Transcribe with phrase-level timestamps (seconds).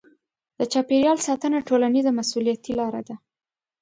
[0.59, 3.15] د چاپیریال ساتنه ټولنیزه مسوولیتي لاره ده.